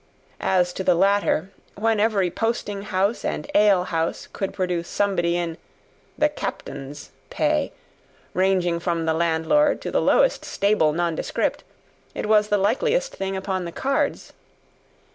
As 0.39 0.73
to 0.73 0.83
the 0.83 0.95
latter, 0.95 1.51
when 1.75 1.99
every 1.99 2.31
posting 2.31 2.81
house 2.81 3.23
and 3.23 3.45
ale 3.53 3.83
house 3.83 4.27
could 4.33 4.51
produce 4.51 4.87
somebody 4.87 5.37
in 5.37 5.59
"the 6.17 6.27
Captain's" 6.27 7.11
pay, 7.29 7.71
ranging 8.33 8.79
from 8.79 9.05
the 9.05 9.13
landlord 9.13 9.79
to 9.81 9.91
the 9.91 10.01
lowest 10.01 10.43
stable 10.43 10.91
non 10.91 11.13
descript, 11.13 11.63
it 12.15 12.25
was 12.25 12.47
the 12.47 12.57
likeliest 12.57 13.15
thing 13.15 13.37
upon 13.37 13.65
the 13.65 13.71
cards. 13.71 14.33